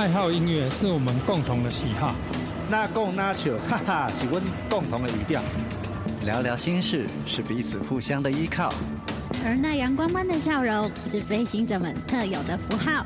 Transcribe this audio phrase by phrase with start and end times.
[0.00, 2.14] 爱好音乐是我们共同的喜好。
[2.70, 5.42] 那共那笑，哈哈，是阮共同的语调。
[6.24, 8.72] 聊聊心事，是彼此互相的依靠。
[9.44, 13.04] 而那阳光般的笑容，是飞行者们特有的符号。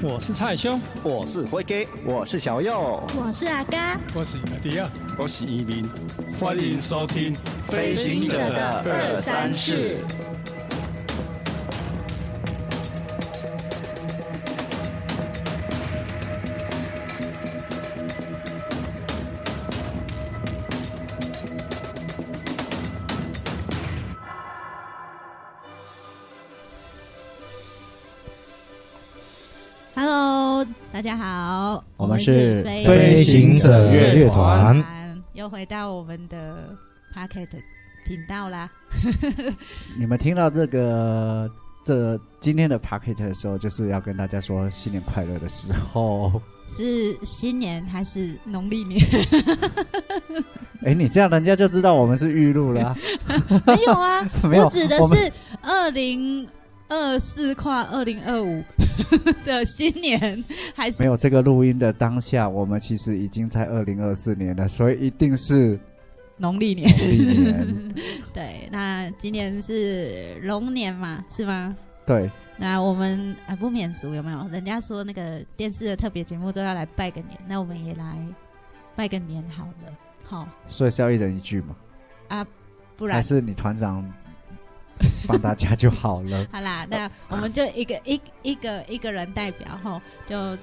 [0.00, 1.74] 我是蔡兄，我是辉哥，
[2.04, 5.90] 我是小右，我是阿嘎，我是阿迪亚，我是移民。
[6.38, 7.34] 欢迎收听
[7.66, 9.98] 《飞行者的二三事》。
[31.08, 34.84] 家好，我们是飞行者乐团，
[35.32, 36.76] 又回到我们的
[37.14, 37.48] Pocket
[38.04, 38.68] 频道啦。
[39.98, 41.50] 你们听到这个
[41.82, 46.42] 这今天的 Pocket 的时候，就是要跟大家说新年快乐的时候。
[46.68, 49.02] 是新年还是农历年？
[50.84, 52.94] 哎，你这样人家就知道我们是预录了。
[53.66, 56.46] 没有啊，没有，我指的是二零
[56.86, 58.62] 二四跨二零二五。
[59.44, 65.78] 的新年还是没有这个录音的当下，我们其实已经在二零二四年了，所以一定是
[66.36, 66.88] 农历年。
[67.10, 67.94] 历年。
[68.34, 71.76] 对，那今年是龙年嘛，是吗？
[72.06, 72.30] 对。
[72.60, 74.48] 那我们啊不免俗有没有？
[74.48, 78.16] 人家说那个电视的特别节目都要来拜个年，那我们也来
[78.96, 79.92] 拜个年好了。
[80.24, 81.76] 好，所以是要一人一句嘛？
[82.28, 82.46] 啊，
[82.96, 84.04] 不然还是你团长。
[85.26, 86.46] 帮大家就好了。
[86.52, 90.56] 好啦，那我们就一个一一个一个人代表吼，就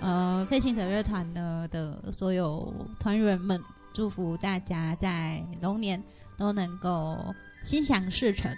[0.00, 6.02] 呃飞行者乐团的的所有团员们，祝福大家在龙年
[6.36, 7.18] 都能够
[7.64, 8.54] 心想事成、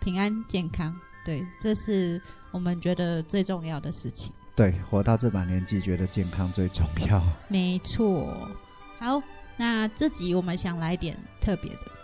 [0.00, 0.94] 平安健康。
[1.24, 2.20] 对，这是
[2.50, 4.32] 我们觉得最重要的事情。
[4.56, 7.22] 对，活到这把年纪，觉得健康最重要。
[7.48, 8.50] 没错。
[8.98, 9.22] 好，
[9.56, 11.97] 那这集我们想来点特别的。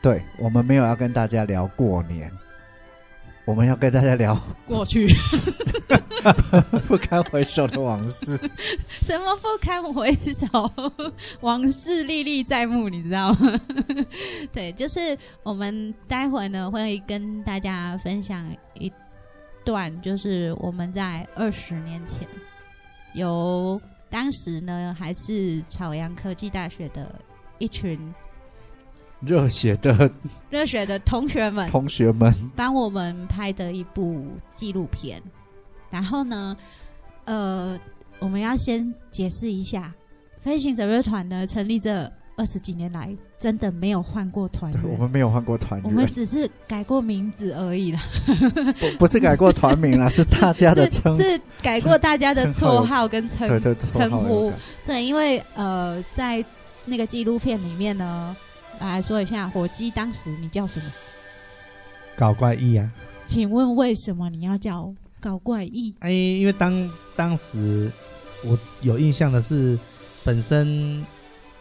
[0.00, 2.30] 对，我们没有要跟大家聊过年，
[3.44, 5.08] 我们要跟大家聊过去
[6.86, 8.38] 不堪回首的往事。
[9.02, 10.70] 什么不堪回首？
[11.40, 13.60] 往事历历在目，你知道吗？
[14.52, 18.92] 对，就是我们待会呢会跟大家分享一
[19.64, 22.26] 段，就是我们在二十年前，
[23.14, 27.12] 由当时呢还是朝阳科技大学的
[27.58, 27.98] 一群。
[29.20, 30.10] 热血的
[30.48, 34.24] 热血的同学们，同学们帮我们拍的一部
[34.54, 35.20] 纪录片。
[35.90, 36.56] 然后呢，
[37.24, 37.78] 呃，
[38.18, 39.92] 我们要先解释一下，
[40.40, 44.82] 飞行者乐团呢成立这二十几年来，真的没有换过团员。
[44.84, 48.00] 我们没有换过团员，我们只是改过名字而已啦。
[48.78, 54.52] 不，不是改过团名啦， 是大家的称，是改过大家的绰号跟称称呼。
[54.84, 56.44] 对，因为呃，在
[56.84, 58.36] 那个纪录片里面呢。
[58.86, 60.86] 来说一下，火鸡当时你叫什么？
[62.16, 62.90] 搞怪异啊！
[63.26, 65.94] 请问为什么你要叫搞怪异？
[66.00, 67.90] 哎，因为当当时
[68.44, 69.78] 我有印象的是，
[70.24, 71.04] 本身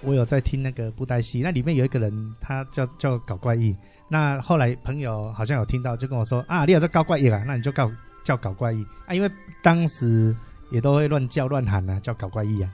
[0.02, 3.76] 我有在听那个布袋戏，那里面有一个人，他叫叫搞怪异。
[4.10, 7.92] 那后来朋友好像有听到，就跟我说啊，你有在搞怪异啊，那你就叫
[8.24, 9.30] 叫搞怪异啊，因为
[9.62, 10.36] 当时
[10.72, 12.70] 也都会乱叫乱喊啊，叫搞怪异啊。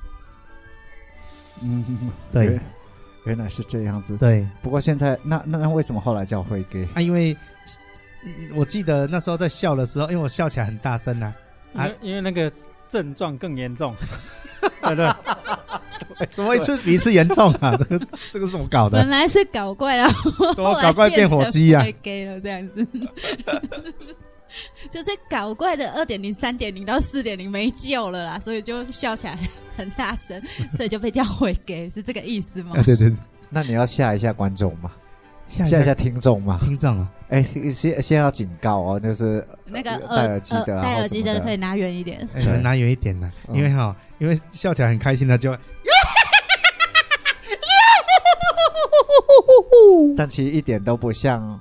[1.62, 1.84] 嗯，
[2.32, 2.60] 对。
[3.26, 4.46] 原来是这样子，对。
[4.62, 6.80] 不过现在，那那那为什么后来叫辉哥？
[6.94, 7.36] 啊，因为
[8.56, 11.34] 我记得那时候在笑的时候，因为我笑起来很大声呐、
[11.74, 12.52] 啊，啊，因为那个
[12.90, 13.96] 症状更严重，
[14.84, 15.10] 对对？
[16.34, 17.76] 怎么一次比一次严重啊？
[17.80, 19.00] 这个这个是怎么搞的？
[19.00, 20.08] 本来是搞怪啊，
[20.56, 21.86] 怎么搞怪变火鸡啊？
[22.02, 22.88] 给了这样子。
[24.90, 29.38] 就是搞怪的二点零、三点零到四点零没救了啦，所以就笑起来
[29.76, 30.42] 很大声，
[30.76, 32.76] 所以就被叫回给，是这个意思吗？
[32.78, 33.18] 啊、对对对，
[33.50, 34.92] 那你要吓一下观众吗？
[35.48, 36.58] 吓一下，下听众吗？
[36.62, 37.12] 听众啊！
[37.30, 45.56] 哎、欸，先先要警告哦，就是那个戴耳机的，戴耳机的可以拿远一点，欸、拿远一点的，因为哈，因为笑起来很开心的就，
[50.16, 51.60] 但其实一点都不像。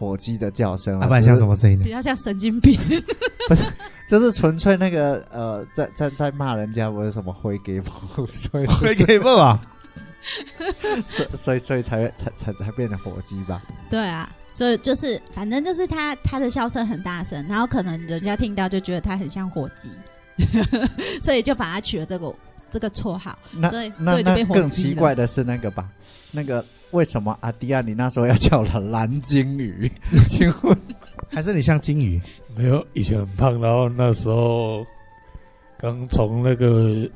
[0.00, 1.84] 火鸡的叫声，啊，不然像什么声音呢？
[1.84, 2.80] 比较像神经病，
[3.46, 3.62] 不是，
[4.08, 9.60] 就是纯粹那个呃，在在在骂人家，不是什么灰给不， 所以灰给不啊，
[11.06, 13.62] 所所以所以才才才才变成火鸡吧？
[13.90, 19.90] 对啊，所以就是反正就是他他的笑声很大声，然后可能人家听到就觉得他很像火鸡，
[21.20, 22.34] 所以就把他取了这个
[22.70, 23.38] 这个绰号。
[23.52, 25.88] 那所以那所以就被更奇怪的是那个吧，
[26.32, 26.64] 那个。
[26.92, 29.88] 为什么阿迪亚你那时候要叫了蓝鲸鱼？
[30.26, 30.76] 请问，
[31.30, 32.20] 还是你像鲸鱼？
[32.56, 34.84] 没有，以前很胖，然后那时候
[35.78, 37.08] 刚从那个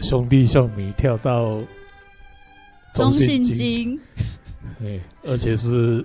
[0.00, 1.62] 兄弟象迷跳到
[2.92, 4.00] 中信金，金，
[4.82, 6.04] 对，而且是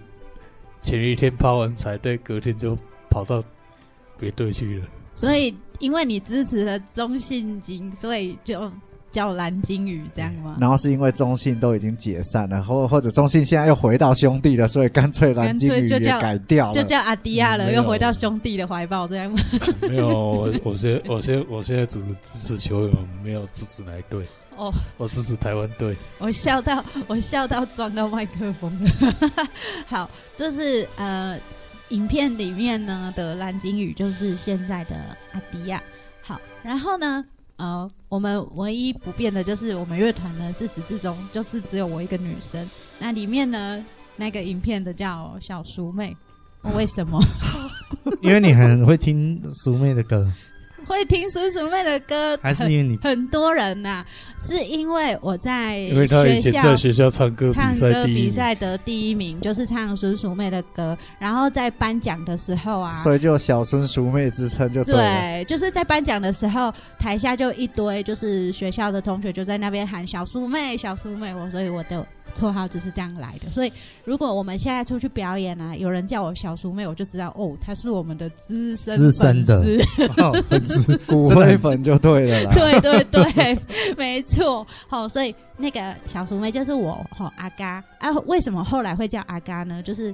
[0.79, 2.77] 前一天泡完彩对，隔天就
[3.09, 3.43] 跑到
[4.19, 4.85] 别队去了。
[5.15, 8.71] 所以因为你支持了中信金，所以就
[9.11, 10.57] 叫蓝鲸鱼这样吗？
[10.59, 19.39] 然后是因为中信都已经解散了，或或者中信现在又回到兄弟了，所以干脆蓝鲸鱼也改掉了，就叫阿迪亚了，嗯、又回到兄弟的怀抱这样吗？
[19.89, 24.23] 没有，我我现我现我现在只支持球员，没有支持哪一队。
[24.55, 25.95] 哦，我支持台湾队。
[26.17, 29.47] 我笑到我笑到撞到麦克风了。
[29.87, 31.39] 好，就是呃，
[31.89, 34.95] 影片里面呢的蓝鲸鱼就是现在的
[35.33, 35.81] 阿迪亚。
[36.21, 37.23] 好，然后呢，
[37.57, 42.67] 呃，我们唯一不变的就是我们乐团呢自始至终就是只有我一个女生。
[42.99, 43.83] 那里面呢，
[44.15, 46.15] 那个影片的叫小淑妹。
[46.75, 47.17] 为什么？
[48.21, 50.29] 因为你很会听淑妹的歌。
[50.93, 54.05] 会听叔叔妹的歌，还是因为你很多人呐、啊？
[54.41, 60.97] 是因为我在因为他以前在学校唱歌唱歌比赛得第一名，就是唱叔叔妹的歌。
[61.19, 72.05] 然后在颁奖的时候啊，所以就小孙淑妹之称就对，对，就是在颁奖的时候，台下就一堆就是学校的同学就在那边喊小淑妹，小淑妹，我所以我的。
[72.35, 73.71] 绰号就是这样来的，所以
[74.03, 79.61] 如果我们现在出去表演啊，有人叫我小叔妹，我就知道哦，她是我们的资深资深的
[80.47, 82.53] 粉丝， 骨灰粉就对了啦。
[82.53, 83.59] 对对对，
[83.97, 84.65] 没错。
[84.87, 88.11] 好，所以那个小叔妹就是我，哦阿嘎啊。
[88.25, 89.81] 为什么后来会叫阿嘎呢？
[89.83, 90.13] 就是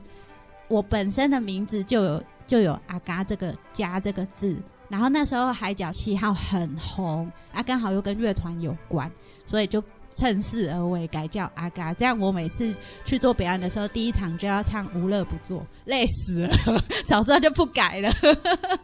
[0.68, 4.58] 我本身的名字就有就有阿嘎这个加这个字，
[4.90, 9.12] 然后那时候海角七号很红，啊，刚好又跟乐团有关，
[9.46, 9.84] 所以就。
[10.16, 12.74] 趁势而为，改叫阿嘎，这样我每次
[13.04, 16.54] 去做表演的时候，第一场就要唱无乐不作，累死了。
[17.06, 18.10] 早知道就不改了。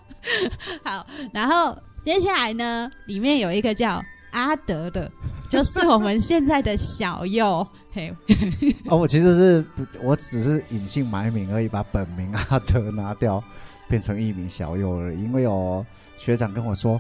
[0.83, 5.10] 好，然后接下来呢，里面有一个叫阿德的，
[5.50, 7.66] 就是我们现在的小佑。
[7.94, 8.13] 嘿，
[8.88, 9.66] 哦，我其实是，
[10.04, 13.42] 我只是隐姓埋名而已，把本名阿德拿掉，
[13.88, 15.13] 变成艺名小佑了。
[15.13, 15.86] 因为有
[16.18, 17.00] 学长跟我说，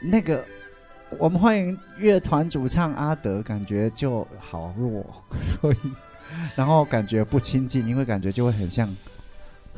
[0.00, 0.42] 那个。
[1.18, 5.04] 我们欢迎乐团主唱阿德，感觉就好弱，
[5.38, 5.76] 所以
[6.56, 8.88] 然后感觉不亲近，因为感觉就会很像，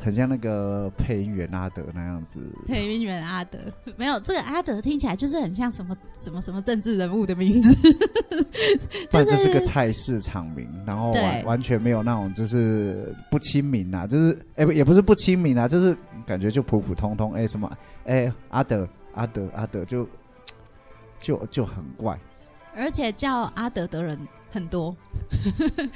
[0.01, 2.39] 很像那个配音员阿德那样子。
[2.65, 3.59] 配音员阿德
[3.95, 7.93] 没有这个阿德听起来就是很像什么什么什么政治人物的名字，
[9.09, 15.95] 就是这是个菜市场名，然后完完全没有那种就是不亲民啊，就是哎也不是不亲民啊，就是
[16.25, 17.71] 感觉就普普通通哎什么
[18.05, 20.07] 哎阿德阿德阿德就。
[21.25, 22.15] 就就很怪，
[22.75, 24.15] 而且叫阿德的人
[24.51, 24.95] 很多，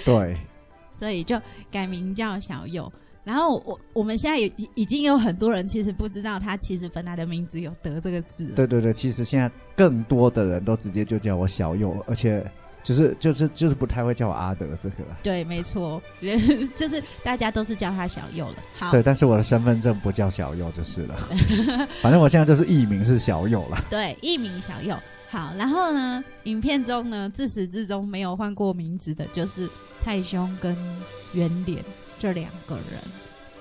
[0.04, 0.36] 对，
[0.92, 1.40] 所以就
[1.70, 2.92] 改名叫小佑。
[3.24, 8.46] 然后我我们现在已已经有很多人其实不知道他其实本来的名字有“德”这个字。
[8.56, 12.44] 对对对，其实现在更多的人都直接就叫我小佑，而且
[12.82, 14.96] 就是就是就是不太会叫我阿德这个。
[15.22, 16.02] 对，没错，
[16.76, 18.56] 就是大家都是叫他小佑了。
[18.74, 21.16] 好，对，但是我的身份证不叫小佑就是了。
[22.02, 23.86] 反正我现在就是艺名是小佑了。
[23.92, 24.98] 对，艺名小佑。
[25.32, 30.76] 好，然后呢，影片中呢，自始至终没有换过名字的，就是蔡兄跟
[31.34, 31.86] 圆脸
[32.18, 33.00] 这两个人。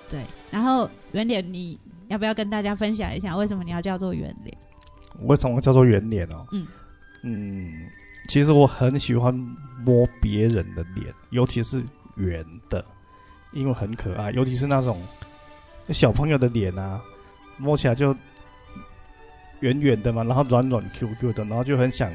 [0.09, 4.57] 对，然后圆脸，你要不要跟大家分享一下，为什么你要叫做圆脸？
[5.27, 6.47] 为什么叫做圆脸哦？
[6.53, 6.67] 嗯
[7.23, 7.71] 嗯，
[8.29, 9.35] 其实我很喜欢
[9.85, 11.85] 摸别人的脸，尤其是
[12.17, 12.83] 圆的，
[13.53, 14.99] 因为很可爱，尤其是那种
[15.91, 16.99] 小朋友的脸啊，
[17.59, 18.17] 摸起来就。
[19.61, 22.11] 圆圆的嘛，然后软软 Q Q 的，然后就很想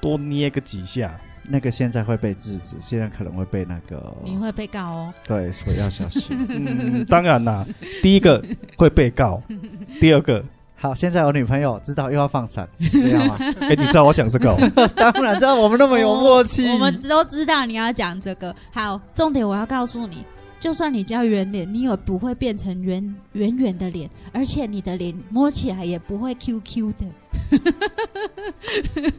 [0.00, 1.18] 多捏个几下。
[1.52, 5.14] 那个现在会被制止，现在可能会被那个你会被告哦。
[5.26, 6.36] 对，所以要小心。
[6.48, 7.66] 嗯，当然啦，
[8.02, 8.44] 第一个
[8.76, 9.42] 会被告，
[9.98, 10.44] 第二个
[10.76, 13.36] 好，现在有女朋友，知道又要放闪， 是这样吗？
[13.58, 14.90] 哎、欸，你知道我讲这个、哦？
[14.94, 18.54] 当然知道，我们那么有默契，我们都知道你要讲这个。
[18.72, 20.24] 好，重点我要告诉你。
[20.60, 27.06] 就算你叫圆脸，你也不会变成圆圆圆的脸，而且你的脸摸起来也不会 Q Q 的。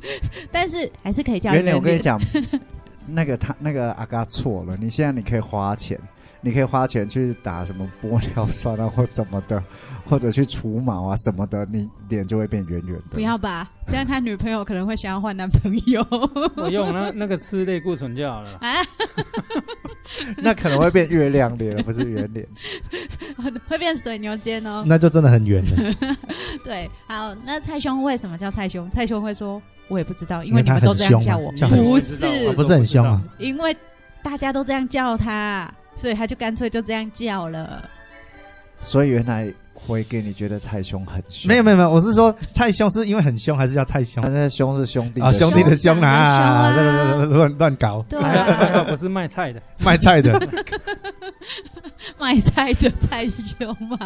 [0.52, 1.76] 但是还是可以叫圆脸。
[1.76, 2.20] 我跟你讲，
[3.08, 6.00] 那个他那个阿嘎错了，你现在你可以花钱。
[6.44, 9.64] 你可以花钱去打什么玻尿酸啊，或什么的，
[10.04, 13.02] 或者去除毛啊什么的，你脸就会变圆圆的。
[13.12, 16.06] 不要吧，这样他女朋友可能会想要换男朋友。
[16.56, 18.58] 我用那那个吃类固醇就好了。
[18.62, 18.74] 啊，
[20.38, 22.48] 那可能会变月亮脸，不是圆脸，
[23.68, 24.84] 会变水牛肩哦。
[24.88, 25.96] 那就真的很圆了。
[26.64, 28.90] 对，好，那蔡兄为什么叫蔡兄？
[28.90, 33.76] 蔡兄会说，我也不知道，因为你们都这样叫我，叫不是，不是很凶啊，因为
[34.24, 35.72] 大家都这样叫他。
[35.96, 37.84] 所以他就干脆就这样叫了。
[38.82, 41.48] 所以原来回给你觉得蔡兄很凶？
[41.48, 44.24] 没有没有没有，我是说蔡兄是因为很凶，还是叫蔡兄？
[44.24, 48.20] 他那兄是兄弟啊，兄弟的兄兄啊，长这的个乱乱搞，对
[48.86, 50.40] 不是卖菜的，卖菜的，
[52.18, 53.98] 卖菜的蔡兄嘛，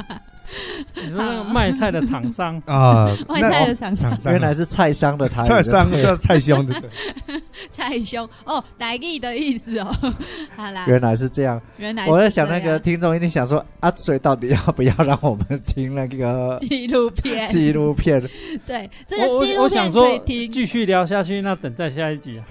[0.95, 7.41] 你说那个卖菜的厂商啊，卖菜的厂商原来是菜商的台语，蔡商叫蔡兄，对不对？
[7.87, 9.87] 蔡兄哦，台语的意思哦。
[10.55, 11.61] 好啦，原来是这样。
[11.77, 18.21] 原来是我在想那这样个听众一定想说阿水到底 要不要让我们听那个 纪录片，纪录片？
[18.65, 20.51] 对这我个纪录片我我想说可以听。
[20.55, 22.41] 继续聊下去，那等在下一集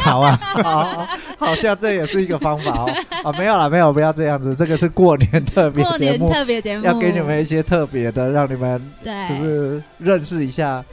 [0.00, 1.06] 好啊，好，
[1.38, 2.92] 好像这也是一个方法哦。
[3.22, 4.54] 啊，没有啦，没有，不要这样子。
[4.54, 10.84] 这个是过年特别过年节目，特别节目要给你们一些特别的，让你们对，就是认识一下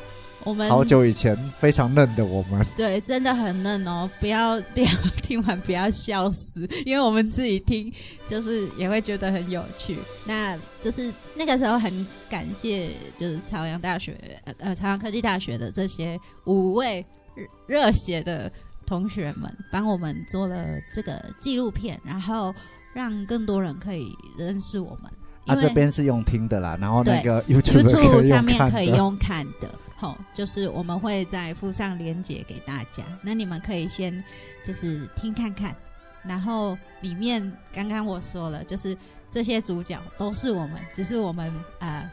[0.46, 2.66] 我们好久以前非常嫩的我们。
[2.76, 4.10] 对，真的很嫩哦！
[4.20, 4.88] 不要不要
[5.22, 7.92] 听完不要笑死，因为我们自己听
[8.28, 9.98] 就是也会觉得很有趣。
[10.26, 18.52] 那就是那个时候很感谢，就是朝阳大学呃呃朝阳科技大学的这些五位热热血的
[18.86, 22.54] 同学们，帮我们做了这个纪录片，然后
[22.94, 25.12] 让更多人可以认识我们。
[25.46, 28.44] 啊，这边是用听的啦，然后那个 YouTube 上。
[28.44, 34.24] 面可以用看的，吼，就是我们会再附上连结给大家，那你们可以先
[34.66, 35.76] 就是听看看，
[36.24, 38.96] 然后里面刚刚我说了，就是
[39.32, 42.10] 这些主角都是我们，只是我们呃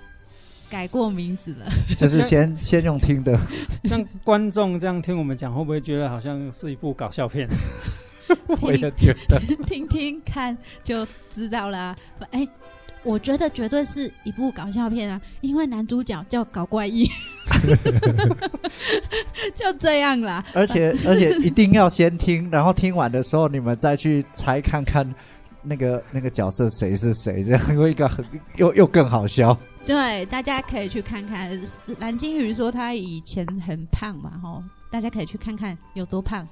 [0.69, 1.67] 改过名字了，
[1.99, 3.39] 就是先 先用听的，
[3.83, 7.49] 让观众这样听我们讲，会不会觉得好像是一部搞笑片？
[8.63, 9.41] 我也觉得。
[9.67, 11.97] 听听看就知道啦。
[12.31, 12.47] 哎、
[13.03, 17.09] 我觉得绝对是一部搞笑片啊，因为男主角叫搞怪异，
[19.55, 20.45] 就这样啦。
[20.55, 25.15] 而且 而且一定要先听，然后听完的时候你们再去猜看看
[25.63, 28.25] 那个那个角色谁是谁，这样会一个很
[28.57, 29.57] 又又更好笑。
[29.87, 31.59] 对，大家可以去看看。
[31.99, 36.47] 蓝鲸鱼说他以前很胖嘛，吼，大家可以去看看有多胖。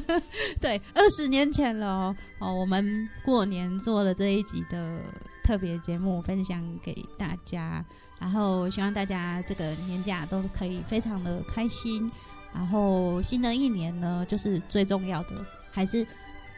[0.60, 5.00] 对，二十年前了哦，哦，我们过年做了这一集的
[5.46, 7.84] 特别节目，分享给大家。
[8.18, 12.10] 然后希望大家这个年假都可以非常的开心。
[12.52, 16.04] 然后新的一年呢，就是最重要的还是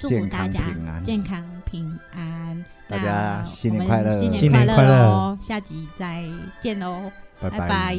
[0.01, 0.61] 祝福大家
[1.05, 2.65] 健康平安。
[2.89, 5.39] 大家新年快乐新新年快乐哦！
[5.39, 6.25] 下集再
[6.61, 7.99] 见喽，拜拜拜。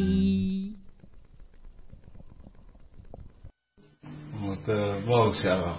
[4.42, 5.78] 我的梦想啊，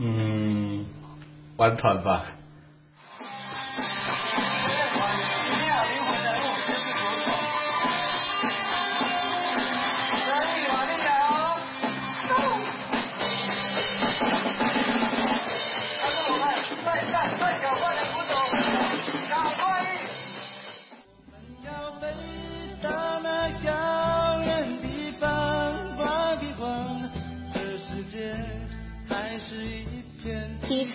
[0.00, 0.84] 嗯，
[1.56, 2.24] 玩团吧。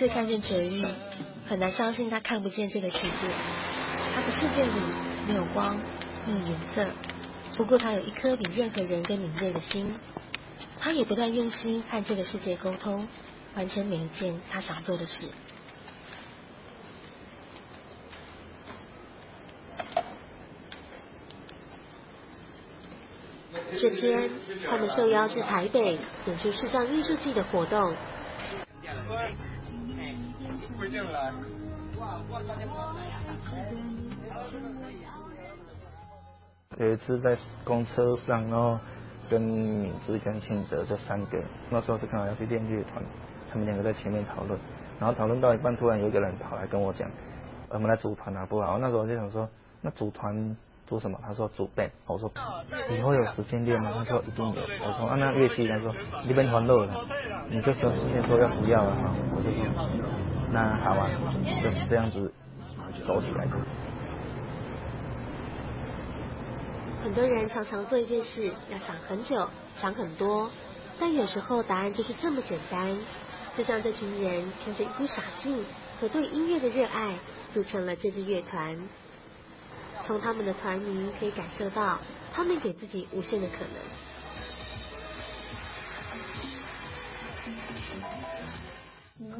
[0.09, 0.83] 看见哲玉，
[1.47, 3.09] 很难相信他看不见这个世界。
[4.15, 4.71] 他的世界里
[5.27, 5.77] 没有光，
[6.25, 6.85] 没有颜色。
[7.55, 9.95] 不过他有一颗比任何人更敏锐的心。
[10.79, 13.07] 他也不断用心和这个世界沟通，
[13.55, 15.27] 完成每一件他想做的事。
[23.79, 24.29] 这天，
[24.69, 27.95] 他们受邀至台北演出视障艺术季的活动。
[36.77, 38.79] 有一次在公车上，然后
[39.29, 41.37] 跟敏智跟庆哲这三个，
[41.69, 43.03] 那时候是刚好要去练乐团，
[43.51, 44.57] 他们两个在前面讨论，
[44.99, 47.09] 然后讨论到一半，突然有一个人跑来跟我讲，
[47.69, 48.77] 我们来组团好不好？
[48.77, 49.49] 那时候我就想说，
[49.81, 50.55] 那组团
[50.87, 51.19] 组什么？
[51.25, 52.31] 他说组 band，我说
[52.95, 53.91] 以后有时间练吗？
[53.97, 54.61] 他说一定有。
[54.61, 55.67] 我说啊，那乐器？
[55.67, 55.93] 他说
[56.25, 57.05] 你变团乐了，
[57.49, 59.65] 你就说之前说要不要了哈，我就说
[60.51, 61.09] 那好啊，
[61.61, 62.33] 就这样子
[63.05, 63.47] 走起来。
[67.03, 69.47] 很多人常常做一件事要想很久，
[69.79, 70.49] 想很多，
[70.99, 72.97] 但有时候答案就是这么简单。
[73.57, 75.65] 就像这群人凭着一股傻劲
[75.99, 77.15] 和对音乐的热爱，
[77.53, 78.77] 组成了这支乐团。
[80.05, 81.99] 从他们的团名可以感受到，
[82.33, 84.08] 他们给自己无限的可能。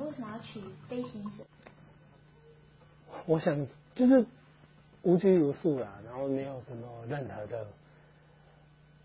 [0.10, 1.46] 为什么要取飞行者？
[3.28, 4.26] 我想就是。
[5.02, 7.66] 无拘无束啦，然后没有什么任何的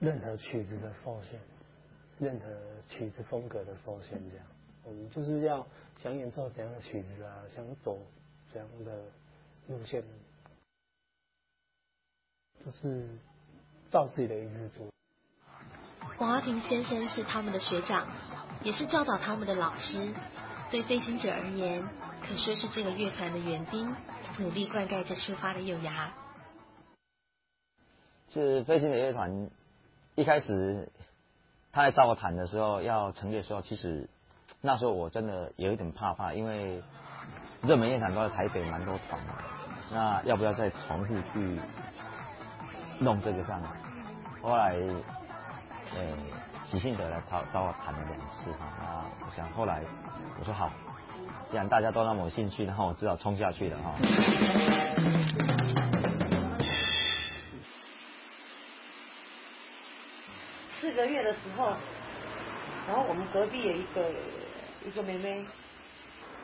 [0.00, 1.38] 任何曲子的受限，
[2.18, 2.46] 任何
[2.88, 4.44] 曲子风格的受限，这样，
[4.82, 5.64] 我们就是要
[6.02, 7.96] 想演奏怎样的曲子啊，想走
[8.52, 9.04] 怎样的
[9.68, 10.02] 路线。
[12.64, 13.06] 就是
[13.92, 14.86] 照自己的意思做。
[16.18, 18.08] 黄阿平先生是他们的学长，
[18.64, 20.12] 也是教导他们的老师。
[20.74, 21.84] 对飞行者而言，
[22.20, 23.94] 可说是这个乐团的园丁，
[24.38, 26.12] 努力灌溉着出发的幼芽。
[28.28, 29.50] 是飞行者乐团
[30.16, 30.90] 一开始
[31.70, 34.08] 他来找我谈的时候，要成立的时候，其实
[34.62, 36.82] 那时候我真的有一点怕怕，因为
[37.62, 39.22] 热门乐团都在台北蛮多团，
[39.92, 41.60] 那要不要再重复去
[42.98, 43.70] 弄这个上来？
[44.42, 44.76] 后来。
[45.96, 46.16] 呃，
[46.66, 49.82] 喜信德来找找我谈了两次哈，那我想后来
[50.38, 50.70] 我说好，
[51.50, 53.94] 既然大家都那么有兴趣，然后我只好冲下去了哈。
[60.80, 61.74] 四个月的时候，
[62.88, 64.10] 然后我们隔壁有一个
[64.84, 65.44] 一个妹妹，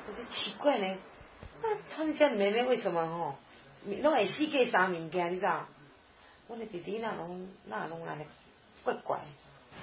[0.09, 0.97] 我说奇怪呢，
[1.63, 3.37] 那他们家的妹妹为什么吼，
[4.03, 5.67] 拢会四界三物件，你知道？
[6.47, 8.19] 我的弟弟那拢那拢来。
[8.83, 9.19] 怪怪，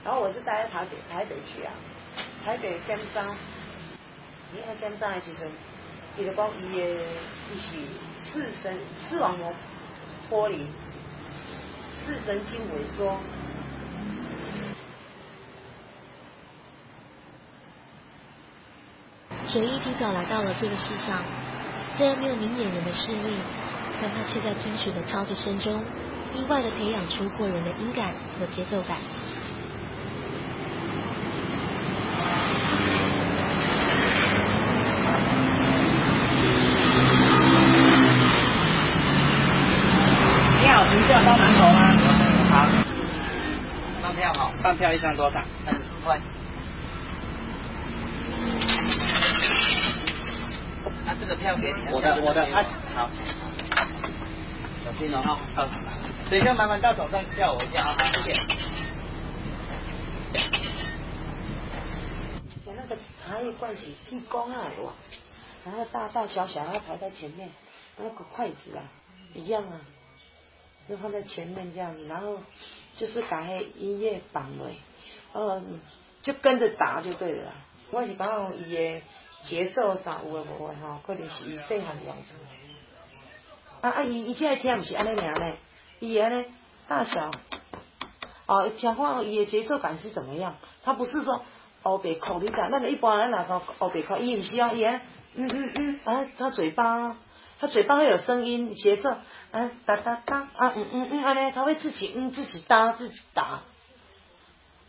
[0.03, 1.73] 然后我就待在台北，台北去啊，
[2.45, 3.35] 台北监仓，
[4.53, 5.49] 你看监仓的时阵，
[6.17, 6.85] 伊就讲伊的
[7.51, 7.75] 伊是
[8.31, 8.77] 视神
[9.09, 9.53] 视网膜
[10.29, 10.67] 剥离，
[12.05, 13.17] 视神经萎缩。
[19.51, 21.21] 哲一提早来到了这个世上，
[21.97, 23.39] 虽然没有明眼人的视力，
[24.01, 25.83] 但他却在听曲的敲击声中。
[26.33, 28.97] 意外的培养出过人的音感和节奏感。
[40.59, 41.79] 你好，请问包馒头吗？
[42.51, 42.67] 好。
[44.03, 45.41] 饭票好，饭票一张多少？
[45.63, 46.19] 三十块。
[51.05, 51.87] 那这个票给你。
[51.89, 53.09] 我的，我的，啊，好。
[54.83, 55.21] 小心哦。
[55.55, 55.69] 好。
[56.29, 58.33] 等一下，麻烦到手上叫我一下啊，谢谢。
[62.65, 64.91] 像那个茶叶罐是提供啊，哇，
[65.65, 67.49] 然后大大小小，要排在前面，
[67.95, 68.83] 那个筷子啊，
[69.33, 69.79] 一样啊，
[70.89, 72.39] 就放在前面这样子，然后
[72.95, 74.69] 就是把那音乐绑了，
[75.33, 75.79] 嗯，
[76.21, 77.53] 就跟着打就对了。
[77.91, 79.01] 我是讲伊的
[79.43, 82.37] 节奏啥有诶无诶吼，可能是伊细汉养成。
[83.81, 85.53] 啊啊，伊伊这个听毋是安尼尔呢？
[85.99, 86.43] 伊个呢
[86.87, 87.29] 大小，
[88.45, 90.55] 哦，听看伊的节奏感是怎么样？
[90.83, 91.43] 他不是说
[91.83, 94.17] 欧北口，你讲，那个一般人哪个欧北口？
[94.17, 95.01] 伊毋是啊，伊嗯
[95.35, 97.15] 嗯嗯，啊，他嘴巴，
[97.59, 99.09] 他嘴巴会有声音节奏，
[99.51, 103.63] 啊哒哒哒，啊嗯嗯嗯，啊嘞，他会自己嗯自己搭自己打。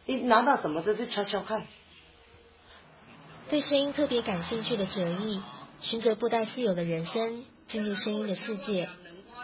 [0.07, 1.67] 你拿到什么就去敲敲看。
[3.51, 5.41] 对声音特别感兴趣的哲艺，
[5.81, 8.89] 循着布袋戏有的人生，进入声音的世界。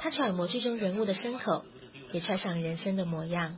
[0.01, 1.65] 他揣摩剧中人物的声口，
[2.13, 3.57] 也揣想人生的模样。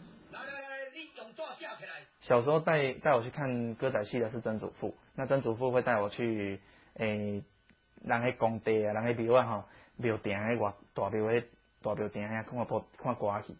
[2.20, 6.60] 小时候带带我去看歌仔戏的是曾祖父，那曾祖父会带我去
[6.94, 7.42] 诶，
[8.06, 9.64] 人喺工地啊，人喺庙啊吼，
[9.96, 11.44] 庙埕喺外大庙喺
[11.82, 13.54] 大庙埕啊，看播看歌戏。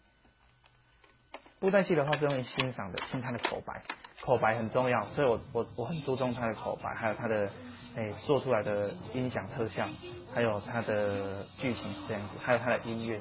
[1.59, 3.83] 布袋戏的话是用欣赏的，听他的口白，
[4.21, 7.51] 口白很重要，所以我我我很注重他的口白，还有他的
[7.95, 9.87] 诶做出来的音响特效。
[10.35, 13.19] 还有他的剧情这样子，还有他的音乐。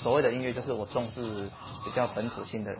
[0.00, 1.50] 所谓的音乐就是我重视
[1.84, 2.76] 比较本土性的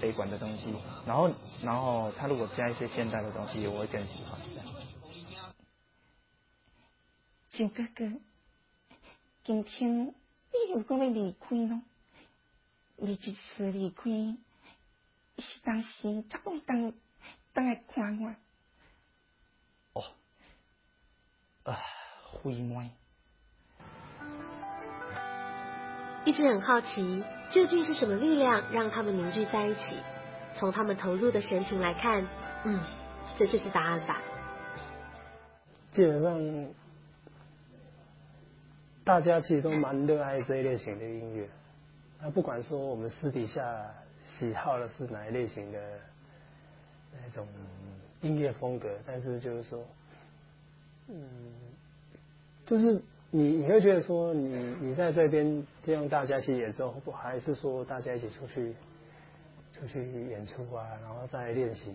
[0.00, 0.74] 悲管的东西，
[1.06, 1.30] 然后
[1.62, 4.64] 然后他如果加一些现代的东西，我会更喜欢这样。
[7.58, 8.04] 蒋哥哥，
[9.42, 10.14] 今天你
[10.70, 11.80] 有讲要离开咯？
[12.94, 14.04] 你这次离开
[15.38, 16.92] 是当时才会当
[17.52, 20.00] 当来看我。
[20.00, 20.04] 哦，
[21.64, 21.76] 啊。
[26.24, 29.98] 一直很好奇，究竟是什么力量让他们凝聚在一起？
[30.56, 32.24] 从他们投入的神情来看，
[32.64, 32.80] 嗯，
[33.36, 34.22] 这就是答案吧。
[35.92, 36.38] 基本上，
[39.08, 41.48] 大家其实都蛮热爱这一类型的音乐。
[42.20, 43.86] 那不管说我们私底下
[44.38, 45.78] 喜好的是哪一类型的
[47.14, 47.48] 那种
[48.20, 49.82] 音乐风格，但是就是说，
[51.08, 51.16] 嗯。
[52.66, 58.74] 就是你你会觉得说你你在这边这样大家一起演奏，还是说大家一起出去
[59.72, 61.94] 出去演出啊，然后再练习，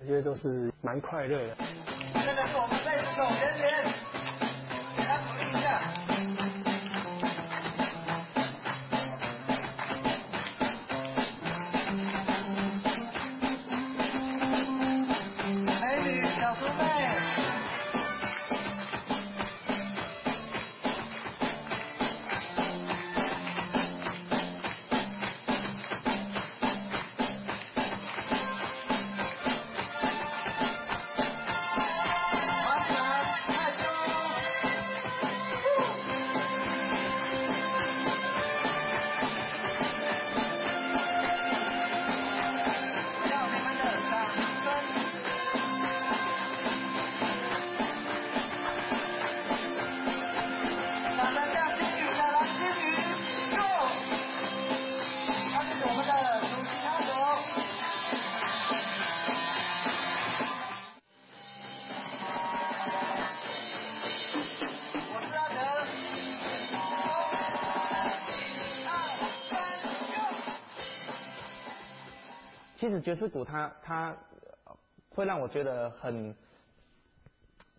[0.00, 1.56] 我觉得都是蛮快乐的。
[2.14, 3.58] 现在是我们这一首演
[72.78, 74.16] 其实爵士鼓它它
[75.10, 76.32] 会让我觉得很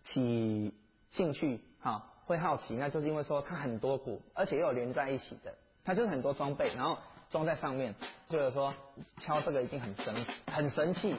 [0.04, 0.74] 起
[1.10, 6.98] 兴趣，哈，会好奇，那就是因为说它很多鼓，而且又有连在一起的，它就是很多装备，然后
[7.30, 7.94] 装在上面，
[8.28, 8.74] 就是说
[9.20, 10.14] 敲这个一定很神
[10.46, 11.16] 很神气。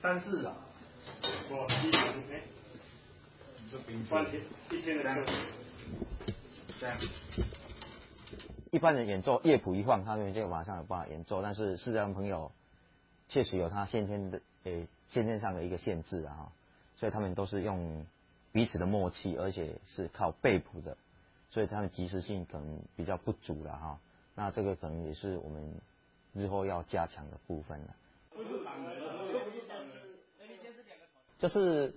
[0.00, 0.56] 但是啊，
[1.50, 2.42] 我一天哎，
[4.10, 5.04] 半天一天的
[6.80, 6.96] 这样，
[8.70, 11.42] 一般人演奏乐谱一放，他们就马上有办法演奏。
[11.42, 12.52] 但是视障朋友
[13.28, 16.52] 确实有他先天的诶先天上的一个限制啊，
[16.96, 18.06] 所以他们都是用
[18.52, 20.96] 彼此的默契，而且是靠背谱的，
[21.50, 23.98] 所以他们及时性可能比较不足了哈。
[24.36, 25.74] 那这个可能也是我们
[26.32, 27.96] 日后要加强的部分了。
[31.40, 31.94] 就是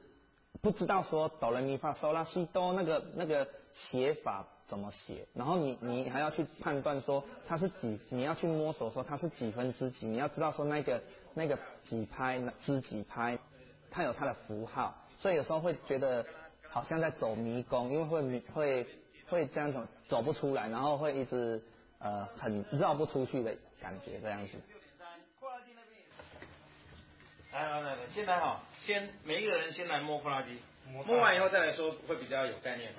[0.62, 11.04] 不知道说哆来咪发嗦拉西哆那个那个写法怎么写，然后你你还要去判断说它是几，你要去摸索说它是几分之几，你要知道说那个
[11.34, 13.38] 那个几拍之几拍，
[13.90, 16.26] 它有它的符号，所以有时候会觉得
[16.70, 18.88] 好像在走迷宫，因为会会
[19.28, 21.62] 会这样走走不出来，然后会一直
[22.00, 24.54] 呃很绕不出去的感觉这样子。
[27.52, 30.58] 来来来来，现在哈，先每一个人先来摸拖拉机，
[31.06, 32.94] 摸完以后再来说会比较有概念。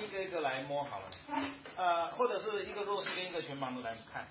[0.00, 1.10] 一个一个来摸好了，
[1.76, 4.26] 呃，或者是一个弱势跟一个全盲的来看。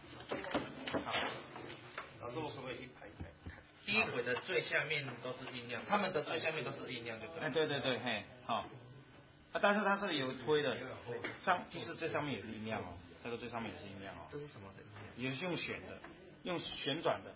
[1.04, 1.14] 好，
[2.22, 3.58] 老师我可不可以一排一排看？
[3.86, 7.44] 第一轨的最下面都是音量，他们的最下面都是音量，对不对？
[7.44, 8.66] 哎，对对对，嘿，好。
[9.54, 10.78] 啊，但是它这里有推的，
[11.44, 12.94] 上其实最上面也是音量哦，
[13.24, 14.28] 这个最上面也是音量哦。
[14.32, 14.84] 这是什么的？
[15.18, 16.00] 也是用选的，
[16.44, 17.36] 用旋转的。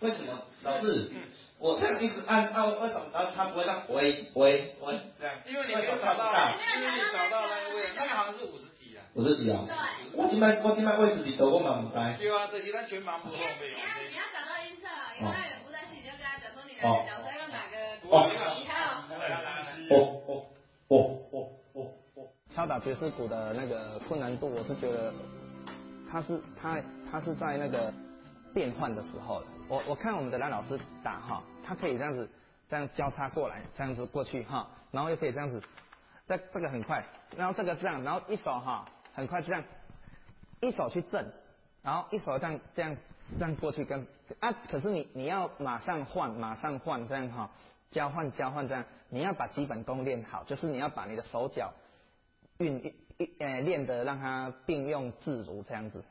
[0.00, 0.32] 为什么
[0.62, 1.10] 老师？
[1.58, 5.34] 我这样一直按按，为什么然后他不会让喂喂喂这样？
[5.44, 9.02] 因为你没有找到，因为你找到那个位置，那个好像是五十几啊。
[9.14, 9.66] 五十几啊？
[9.66, 9.74] 对。
[10.14, 11.94] 我今麦我今麦位置里头我嘛唔知。
[11.94, 13.74] 对啊，这些咱全盲不用背。
[13.74, 14.86] 你要找到音色，
[15.18, 15.34] 因为
[15.64, 17.76] 不在线，你就跟他讲说你来角色要哪个？
[18.06, 18.14] 哦。
[19.90, 19.92] 哦
[20.28, 20.46] 哦
[20.86, 20.94] 哦
[21.32, 21.34] 哦
[21.74, 21.76] 哦
[22.14, 22.18] 哦。
[22.54, 25.12] 敲打爵士鼓的那个困难度，我是觉得，
[26.08, 26.80] 他是他
[27.10, 27.92] 他是在那个。
[28.54, 32.28] 变换的时候，我我看我们的蓝老师打哈，他可以这样子
[32.70, 35.62] 这样交叉过来，这样子过去哈，然后又可以这样子，
[36.26, 37.04] 这这个很快，
[37.36, 39.62] 然后这个是这样，然后一手哈很快这样，
[40.60, 41.30] 一手去震，
[41.82, 42.96] 然后一手这样这样
[43.38, 44.06] 这样过去跟
[44.40, 47.50] 啊，可是你你要马上换马上换这样哈，
[47.90, 51.74] 交换交换这样，你要把基本功练好，就是你要把你的手脚
[52.56, 56.02] 运一一呃练得让它并用自如这样子。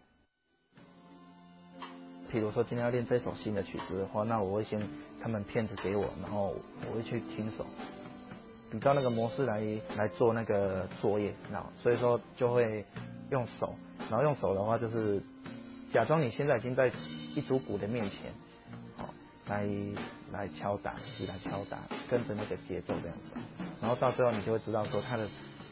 [2.32, 4.82] 譬如说今天要练这首新的曲子的话，那我会先
[5.22, 6.54] 他们片子给我，然后
[6.90, 7.66] 我会去听手，
[8.70, 9.62] 比照那个模式来
[9.96, 12.86] 来做那个作业，那所以说就会
[13.32, 13.76] 用手，
[14.10, 15.22] 然后用手的话就是
[15.94, 16.92] 假装你现在已经在
[17.34, 18.34] 一组鼓的面前，
[18.98, 19.08] 哦，
[19.48, 19.66] 来
[20.32, 23.40] 来敲打，一起来敲打，跟着那个节奏这样子，
[23.82, 25.28] 然后到最后你就会知道说它的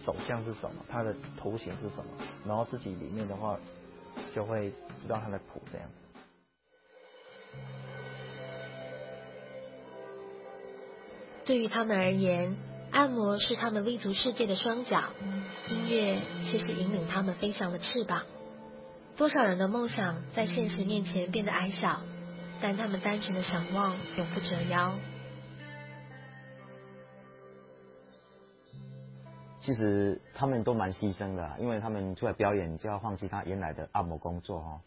[0.06, 2.06] 走向是什么，它的图形是什么，
[2.46, 3.60] 然后自己里面的话
[4.34, 6.05] 就会知道它的谱这样子。
[11.46, 12.58] 对于他们而言，
[12.92, 15.04] 按摩是他们立足世界的双脚，
[15.70, 18.24] 音乐却是引领他们飞翔的翅膀。
[19.16, 22.02] 多少人的梦想在现实面前变得矮小，
[22.62, 24.96] 但他们单纯的想望永不折腰。
[29.62, 34.82] 其实他们都蛮牺牲的，因为他们出来表演就要放弃他原来的按摩工作哈。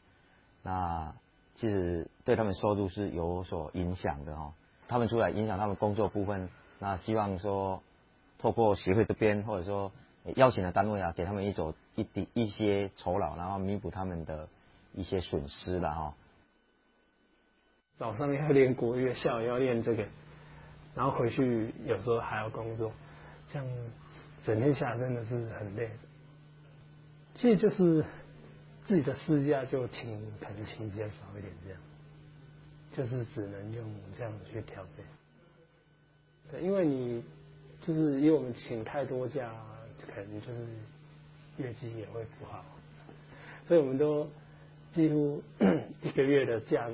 [0.62, 1.14] 那
[1.54, 4.52] 其实对他们收入是有所影响的哈。
[4.88, 6.48] 他们出来影响他们工作部分，
[6.78, 7.82] 那希望说
[8.38, 9.92] 透过协会这边，或者说
[10.36, 14.48] 邀请的单位啊，给他们一种一点一些酬劳，然后弥补他们的
[14.94, 16.14] 一些损失了哈。
[17.98, 20.06] 早上要练国乐，下午要练这个，
[20.94, 22.92] 然后回去有时候还要工作，
[23.52, 23.68] 这样
[24.44, 25.90] 整天下来真的是很累。
[27.34, 28.04] 其实就是
[28.86, 31.80] 自己的私家就请，可能请比较少一点这样。
[32.98, 35.04] 就是只能用这样去调配，
[36.50, 37.22] 对，因为你
[37.80, 39.54] 就是因为我们请太多假，
[40.12, 40.66] 可能就是
[41.58, 42.64] 业绩也会不好，
[43.68, 44.28] 所以我们都
[44.92, 45.40] 几乎
[46.02, 46.90] 一个月的假，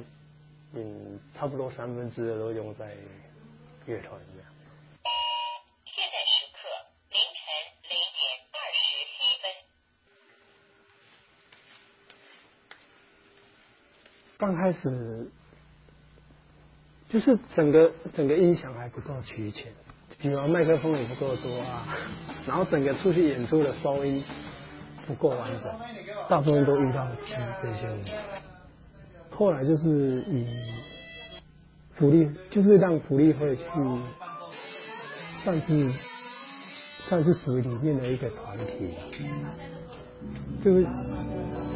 [0.75, 2.95] 嗯，差不多三分之二都用在
[3.87, 4.53] 乐团这样。
[5.87, 6.69] 现在时刻
[7.09, 7.41] 凌晨
[7.89, 8.21] 零点
[8.53, 9.49] 二十七分。
[14.37, 15.31] 刚开始。
[17.15, 19.71] 就是整个整个音响还不够齐全，
[20.19, 21.87] 比如麦克风也不够多啊，
[22.45, 24.21] 然后整个出去演出的收音
[25.07, 25.73] 不够完整，
[26.29, 28.11] 大部分都遇到其实这些问题。
[29.31, 30.45] 后来就是以
[31.95, 33.63] 福利，就是让福利会去，
[35.45, 35.93] 算是
[37.07, 39.03] 算是属于里面的一个团体吧，
[40.65, 40.85] 就是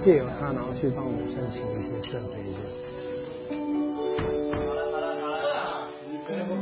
[0.04, 2.42] 借由他，然后去帮我们申请一些设备
[6.28, 6.57] 的。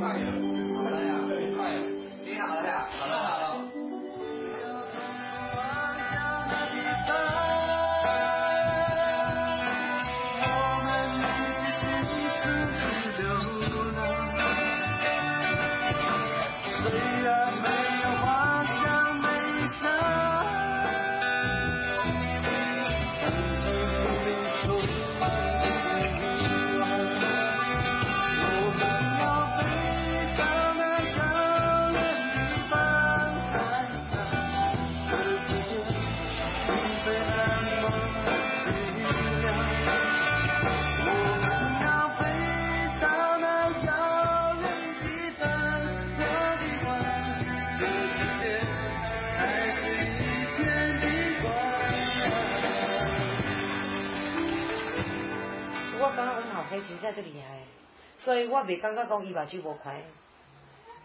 [58.26, 60.02] 所以我未感觉讲伊目睭无开，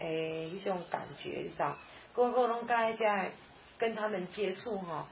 [0.00, 1.76] 诶，迄种感觉，啥，
[2.14, 3.06] 个个拢甲遮
[3.78, 5.06] 跟他们接触吼，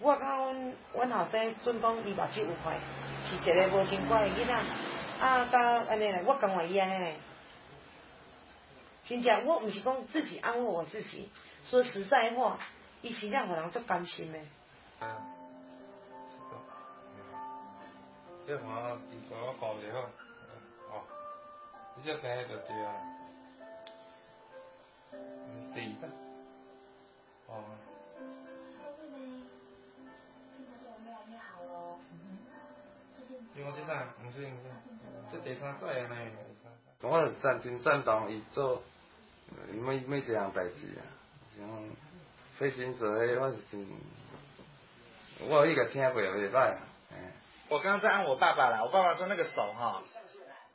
[0.00, 2.78] 我感阮阮后生准讲伊目睭有开，
[3.28, 4.54] 是一个无情怪的囡仔，
[5.20, 7.14] 啊，甲安尼来，我感觉伊安尼，
[9.04, 11.28] 真正我毋是讲自己安慰我自己，
[11.64, 12.56] 说实在话，
[13.02, 14.38] 伊真正互人足甘心的。
[18.46, 18.68] 这看
[19.10, 20.08] 奇怪，我搞就好，
[21.96, 22.92] 你只听就对啊，
[25.12, 26.08] 嗯，对的，
[27.46, 27.64] 哦。
[33.56, 34.66] 因为这阵唔是唔是，
[35.30, 36.16] 这第三载啊呢。
[37.02, 38.82] 我赞真赞同伊做
[39.70, 41.02] 每每一项代志啊，
[41.56, 41.64] 像
[42.58, 43.86] 飞行者诶，我是真，
[45.48, 46.76] 我有迄个听过袂歹。
[47.68, 50.02] 我刚刚在按我爸爸啦，我爸爸说那个手哈，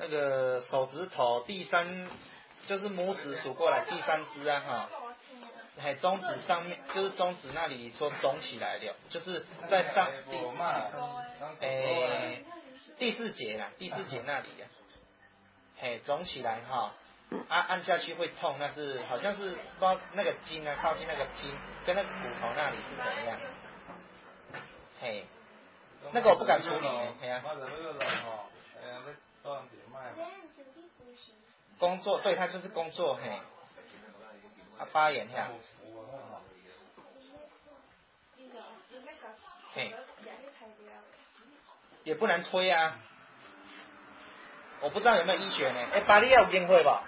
[0.02, 2.08] 那个手指头第三
[2.68, 4.90] 就是拇指数过来第三支啊哈，
[5.78, 10.38] 还中指上面就是中指那里说肿起来了，就是在上第
[11.60, 12.46] 诶
[12.98, 14.64] 第四节啦，第四节那里啊，
[15.80, 16.94] 嘿肿起来哈，
[17.50, 21.54] 按按下去会痛，那是好像是不知道那个筋啊，靠近那个筋
[21.86, 23.38] 跟那个骨头那里是怎么样，
[25.02, 25.26] 嘿。
[26.14, 26.88] 那个我不敢处理，
[27.22, 27.44] 哎呀。
[31.80, 33.40] 工作，对他就是工作，嘿。
[34.78, 35.50] 他，发言呀。
[39.74, 39.94] 嘿。
[42.04, 43.00] 也不能推啊。
[44.82, 45.80] 我不知道有没有医学呢？
[45.94, 47.04] 哎，巴黎亚有宴会吧？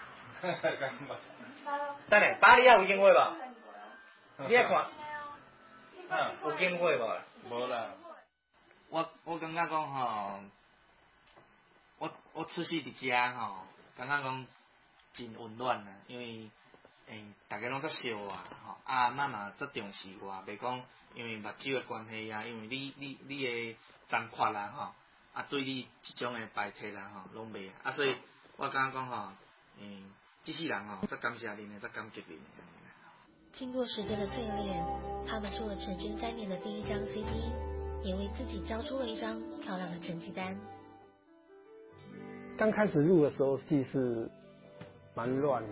[2.09, 3.35] 等下，巴黎亚有宴会吧？
[4.37, 4.85] 你来看。
[6.09, 7.23] 嗯，有宴会吧？
[7.49, 7.87] 无啦。
[8.89, 10.41] 我我感觉讲吼，
[12.01, 13.57] 我我出世伫遮吼，
[13.95, 14.47] 感觉讲
[15.13, 16.49] 真温暖啊，因为
[17.07, 20.81] 诶，大家拢在惜我吼，啊妈妈在重视我，袂讲
[21.13, 23.77] 因为目睭的关系啊，因为你你你的
[24.09, 24.93] 残缺啦吼，
[25.33, 28.15] 啊对你即种的排斥啦吼，拢袂啊，所以
[28.57, 29.31] 我感觉讲吼，
[29.79, 30.11] 嗯，
[30.43, 32.63] 机器人吼，足感谢恁的，足感激恁的。
[33.53, 34.83] 经过时间的淬炼，
[35.27, 37.71] 他们出了成军三年的第一张 CD。
[38.03, 40.57] 也为自己交出了一张漂亮的成绩单。
[42.57, 44.29] 刚开始录的时候，戏是
[45.15, 45.69] 蛮乱的，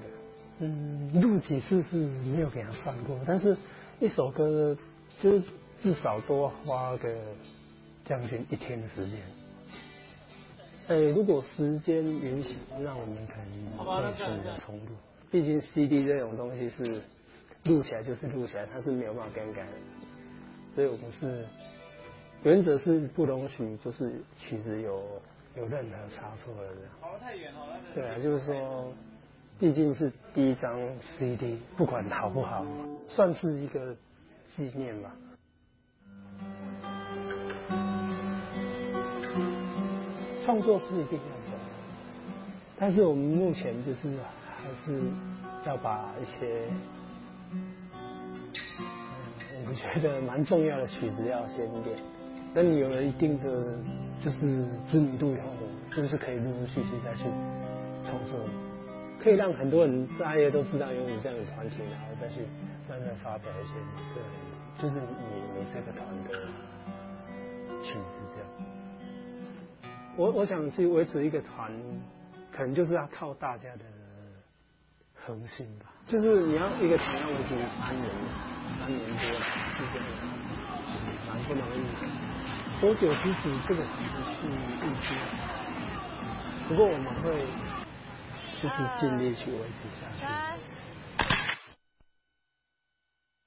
[0.59, 3.55] 嗯，录几次是没有给他算过，但是
[3.99, 4.75] 一首歌
[5.21, 5.43] 就是
[5.81, 7.15] 至少多花个
[8.05, 9.19] 将近一天的时间。
[10.87, 14.91] 哎，如果时间允许，那我们可能可以选择重录。
[15.29, 17.01] 毕竟 CD 这种东西是
[17.65, 19.71] 录起来就是录起来，它是没有办法更改的，
[20.73, 21.45] 所以我们是。
[22.41, 25.21] 原则是不容许，就是曲子有
[25.59, 26.91] 有任何差错的这样。
[27.01, 27.59] 跑得太远了，
[27.93, 28.93] 对啊，就是说，
[29.59, 30.79] 毕竟是第一张
[31.17, 32.65] CD，不管好不好，
[33.07, 33.95] 算是一个
[34.55, 35.11] 纪念吧。
[40.45, 41.59] 创作是一定要做，
[42.77, 44.17] 但是我们目前就是
[44.63, 45.01] 还是
[45.65, 46.65] 要把一些，
[47.51, 48.49] 嗯，
[49.61, 51.99] 我们觉得蛮重要的曲子要先练。
[52.53, 53.77] 等你有了一定的
[54.23, 55.49] 就是知名度以后，
[55.95, 57.23] 就是可以陆陆续续再去
[58.05, 58.39] 创作
[59.19, 62.35] 可以让很多人大家都知道有你这样的团体，然后再去
[62.89, 64.29] 慢慢发表一些你个人，
[64.79, 65.05] 就是你
[65.57, 66.29] 你这个团的
[67.83, 68.47] 曲子这样。
[70.15, 71.71] 我我想去维持一个团，
[72.51, 73.83] 可能就是要靠大家的
[75.13, 75.85] 恒心吧。
[76.07, 78.09] 就是你要一个团要维持三年，
[78.79, 79.45] 三年多了，
[79.77, 80.07] 是这样，
[81.27, 82.28] 蛮不容易的。
[82.81, 83.89] 多久其实这个是
[84.47, 85.13] 预知，
[86.67, 87.45] 不过我们会。
[88.61, 90.25] 就是尽力去维持下去。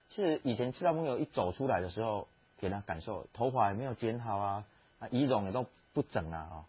[0.08, 4.64] 其实以前赤道朋友一走出来的时候，给他感受，头发也没有剪好啊，
[5.00, 6.64] 啊，仪容也都不整啊，哦，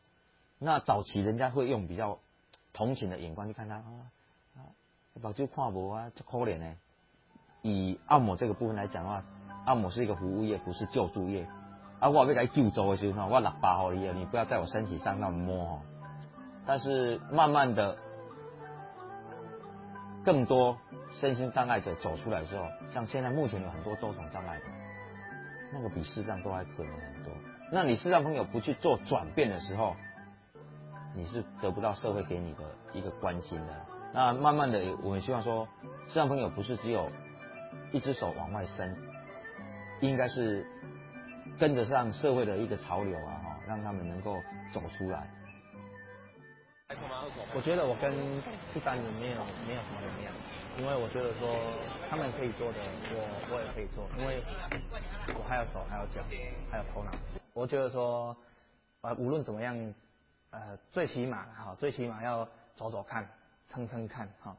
[0.59, 2.19] 那早期人家会用比较
[2.73, 4.11] 同情的眼光去看他啊，
[4.57, 4.59] 啊，
[5.21, 6.75] 把这跨博啊，这可怜呢。
[7.61, 9.23] 以按摩这个部分来讲的话，
[9.65, 11.47] 按摩是一个服务业，不是救助业。
[12.03, 15.81] 啊，我要来救助的时候，我喇叭好你，你不要在我身体上那么摸。
[16.65, 17.97] 但是慢慢的。
[20.25, 20.77] 更多
[21.19, 24.63] 身心障碍者走出来的时候，像现在目前有很多多重障碍的，
[25.73, 27.33] 那个比视障都还可能很多。
[27.73, 29.97] 那你视障朋友不去做转变的时候，
[31.13, 32.63] 你是得不到社会给你的
[32.93, 33.73] 一个关心的。
[34.13, 35.67] 那慢慢的，我们希望说，
[36.07, 37.09] 视障朋友不是只有
[37.91, 38.95] 一只手往外伸，
[39.99, 40.65] 应该是
[41.59, 44.37] 跟得上社会的一个潮流啊，哈，让他们能够
[44.73, 45.29] 走出来。
[47.55, 48.13] 我觉得我跟
[48.75, 50.33] 一般人没有没有什么两样，
[50.77, 51.55] 因为我觉得说
[52.09, 52.77] 他们可以做的，
[53.09, 54.43] 我我也可以做，因为
[55.33, 56.21] 我还有手，还有脚，
[56.69, 57.11] 还有头脑。
[57.53, 58.35] 我觉得说，
[59.01, 59.93] 呃，无论怎么样，
[60.51, 63.27] 呃，最起码哈，最起码要走走看，
[63.69, 64.55] 撑撑看哈。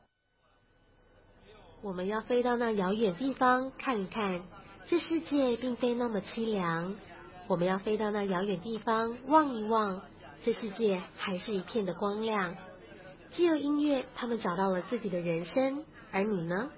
[1.83, 4.43] 我们要飞到那遥远地方看一看，
[4.87, 6.95] 这世界并非那么凄凉。
[7.47, 10.03] 我们要飞到那遥远地方望一望。
[10.45, 12.55] 这世界还是一片的光亮。
[13.33, 16.71] 既有音乐，他们找到了自己的人生，而你呢？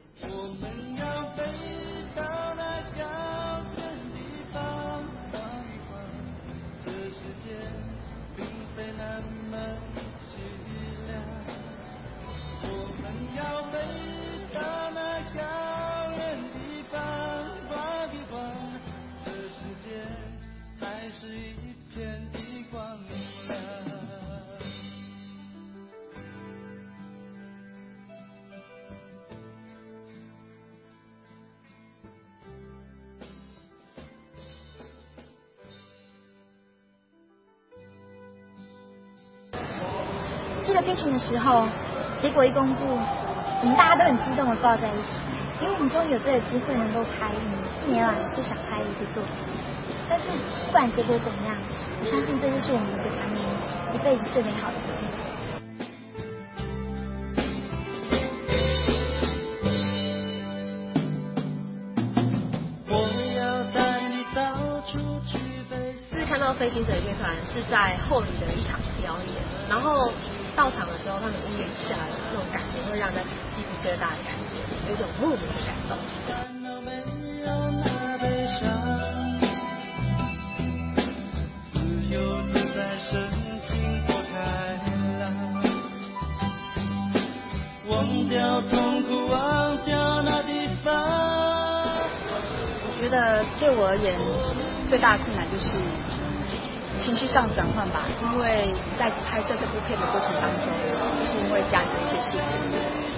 [40.67, 41.69] 记得飞行的时候，
[42.21, 42.99] 结果一公布，
[43.63, 45.23] 我们大家都很激动的抱在一起，
[45.63, 49.33] 因为我们终于有这个机会能够拍你四年来最想拍的一个作品。
[50.09, 50.27] 但是
[50.67, 51.55] 不管结果怎么样，
[52.03, 53.39] 我相信这就是我们的团员
[53.95, 55.07] 一辈子最美好的回忆。
[66.11, 69.37] 是看到飞行者乐团是在后里的一场表演，
[69.71, 70.11] 然后。
[70.57, 74.57] 到场的时候，他们音乐一下来，那种感觉会让人起鸡皮疙瘩的感觉，
[74.89, 75.99] 有一种莫名的感动。
[92.89, 94.19] 我觉得对我而言，
[94.89, 95.36] 最大的困难就是。
[97.29, 100.67] 上转换吧，因为在拍摄这部片的过程当中，
[101.19, 102.41] 就是因为家里的一些事情，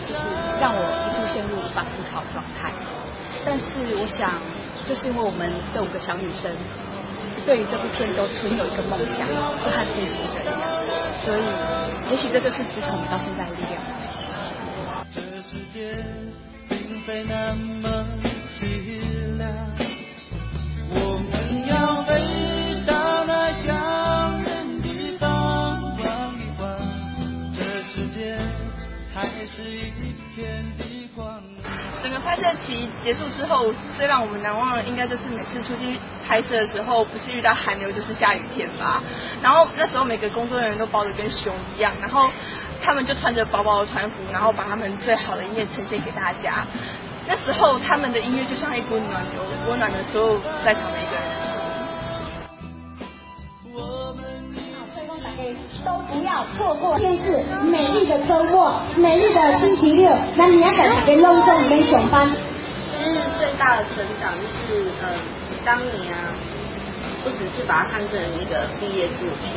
[0.06, 0.20] 就是
[0.60, 2.72] 让我一度陷入无法思考的状态。
[3.44, 4.40] 但是我想，
[4.88, 6.50] 就是因为我们这五个小女生，
[7.46, 10.62] 对于这部片都存有一个梦想，就和自己一样，
[11.24, 11.44] 所以
[12.10, 13.80] 也许这就是支撑我们到现在的力量。
[15.14, 16.04] 这世界
[16.68, 18.04] 并非那么
[32.40, 39.02] 这期结束之后，最让我们难忘的，应该就是每次出去拍摄的时候，不是遇到寒流，就是下雨天吧。
[39.42, 42.30] 然后那时候每个工作人员都包的跟熊一样，然后
[42.82, 46.64] 他们就穿着薄薄的船服，然后把他们最好的音乐呈现给大家。
[47.26, 50.98] 那时候他们的音乐就像一股暖流，温暖的所有在场的
[56.56, 62.28] 错过，电视美丽的周末，美丽的星期六，那你要在这边隆重跟上班。
[62.98, 65.14] 其实最大的成长就是，呃，
[65.64, 66.34] 当你啊，
[67.22, 69.54] 不只是把它看成一个毕业作品，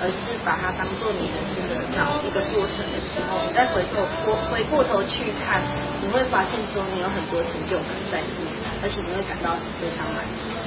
[0.00, 5.62] 而是把它当做你人生的那一个过程的时候，你再回头过回过头去看，
[6.00, 10.65] 你会发现说你有很多成就感在里面，而且你会感到非常满足。